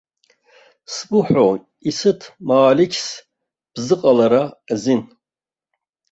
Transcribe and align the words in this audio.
Сбыҳәоит, 0.93 1.63
исыҭ 1.89 2.21
маалықьс 2.47 3.05
бзыҟалара 3.73 4.43
азин. 4.71 5.01